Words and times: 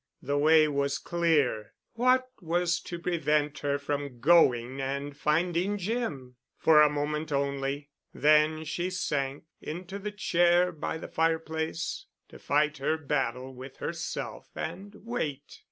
The 0.23 0.35
way 0.39 0.67
was 0.67 0.97
clear. 0.97 1.73
What 1.93 2.27
was 2.41 2.79
to 2.85 2.97
prevent 2.97 3.59
her 3.59 3.77
from 3.77 4.19
going 4.19 4.81
and 4.81 5.15
finding 5.15 5.77
Jim? 5.77 6.37
For 6.57 6.81
a 6.81 6.89
moment 6.89 7.31
only. 7.31 7.91
Then 8.11 8.63
she 8.63 8.89
sank, 8.89 9.43
into 9.61 9.99
the 9.99 10.11
chair 10.11 10.71
by 10.71 10.97
the 10.97 11.07
fireplace—to 11.07 12.39
fight 12.39 12.79
her 12.79 12.97
battle 12.97 13.53
with 13.53 13.77
herself 13.77 14.47
and 14.55 14.95
wait. 15.05 15.59